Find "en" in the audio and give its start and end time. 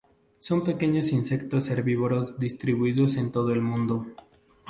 3.17-3.31